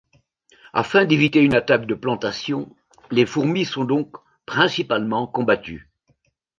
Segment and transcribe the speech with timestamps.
[0.73, 2.75] Afin d'éviter une attaque de plantations,
[3.11, 4.15] les fourmis sont donc
[4.47, 5.91] principalement combattues.